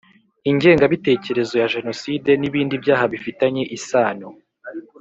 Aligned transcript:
Ingengabitekerezo 0.49 1.53
ya 1.61 1.69
jenoside 1.75 2.31
n 2.35 2.43
ibindi 2.49 2.75
byaha 2.83 3.05
bifitanye 3.13 3.63
isano 3.77 4.29